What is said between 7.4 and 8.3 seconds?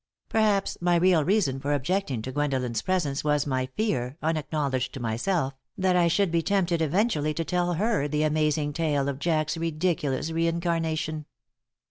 tell her the